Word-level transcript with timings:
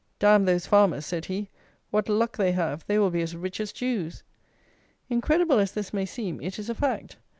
"D 0.17 0.25
n 0.25 0.45
those 0.45 0.65
farmers," 0.65 1.05
said 1.05 1.25
he, 1.25 1.51
"what 1.91 2.09
luck 2.09 2.35
they 2.35 2.53
have! 2.53 2.83
They 2.87 2.97
will 2.97 3.11
be 3.11 3.21
as 3.21 3.35
rich 3.35 3.59
as 3.59 3.71
Jews!" 3.71 4.23
Incredible 5.11 5.59
as 5.59 5.73
this 5.73 5.93
may 5.93 6.07
seem, 6.07 6.41
it 6.41 6.57
is 6.57 6.71
a 6.71 6.73
fact. 6.73 7.17